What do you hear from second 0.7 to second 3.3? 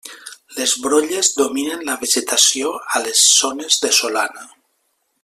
brolles dominen la vegetació a les